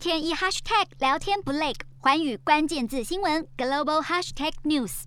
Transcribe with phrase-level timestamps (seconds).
[0.00, 5.02] 天一 hashtag 聊天不累，寰宇关键字新闻 global hashtag news。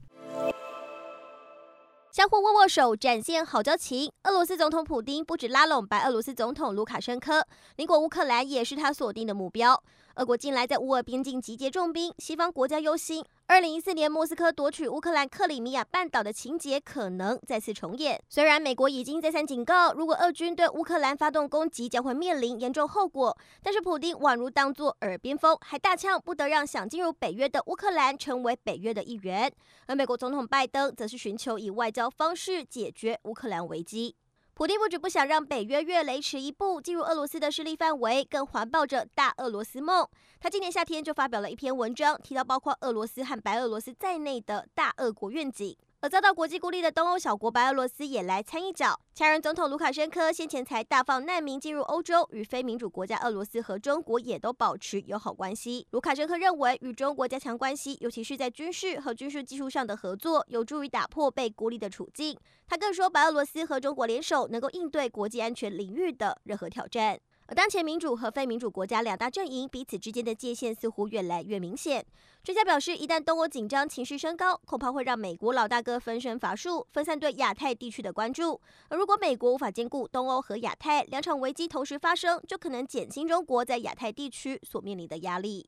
[2.11, 4.11] 相互握握手，展现好交情。
[4.25, 7.43] 俄罗斯总统普京不止拉拢白俄罗斯总统卢卡申科，
[7.77, 9.83] 邻国乌克兰也是他锁定的目标。
[10.15, 18.21] 俄国近来在乌俄边境集结重兵，西方国家忧心，二零一四年莫斯科夺取乌克兰克里米亚半岛的情节可能再次重演。
[18.29, 29.51] 虽然美国已经再三警告，如果俄军对乌克兰发动攻击，将会面临严重后果，但是普丁宛如当作耳边风，还大呛不得让想进入北约的乌克兰成为北约的一员。
[29.87, 34.15] 而美国总统拜登则是寻求以外交方式解决乌克兰危机。
[34.55, 40.07] 普京不止不想让北约越雷池一步进入俄罗斯的势力范围，更环抱着大俄罗斯梦。
[40.39, 45.75] 他今年夏天就发表了一篇文章，提到包括俄罗斯和白俄罗斯在内的大俄国愿景。
[46.03, 48.99] 而遭到国际孤立的东欧小国白俄罗斯也来参一脚。
[49.15, 55.87] 前任总统卢卡申科先前才大放难民进入欧洲，与非民主国家俄罗斯和中国也都保持友好关系。
[55.91, 62.37] 卢卡申科认为，与中国加强关系，尤其是在军事和军事技术上的合作，有助于打破被孤立的处境。
[62.67, 67.17] 他更说，白俄罗斯和中国联手，能够应对国际安全领域的任何挑战。
[67.47, 72.05] 而当前民主和非民主国家两大阵营彼此之间的界限似乎越来越明显。
[72.43, 78.59] 专家表示，一旦东欧紧张情绪升高，恐怕会让美国老大哥分身乏术，分散对亚太地区的关注。
[78.89, 85.67] 而如果美国无法兼顾东欧和亚太两场危机同时发生，就可能减轻中国在亚太地区所面临的压力。